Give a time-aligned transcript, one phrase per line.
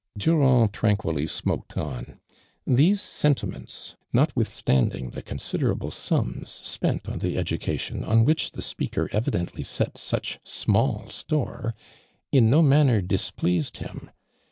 [0.17, 2.17] Durand tranquilly t nioked on.
[2.65, 9.09] These sentiments, notwithstanding the considera ble sums spent on the ediicalion on whicli the speaker
[9.11, 11.75] evidently set such small store,
[12.31, 14.11] in no manner displease<l him.